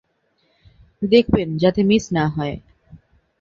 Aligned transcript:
দেখবেন 1.01 1.49
যাতে 1.57 1.81
মিস 1.83 2.03
না 2.11 2.25
হয়। 2.27 2.55